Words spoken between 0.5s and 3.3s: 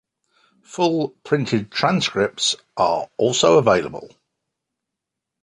Full printed transcripts are